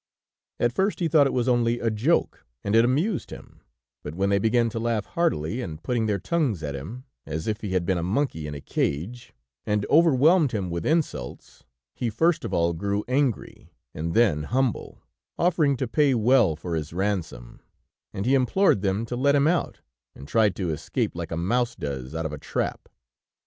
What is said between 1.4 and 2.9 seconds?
only a joke, and it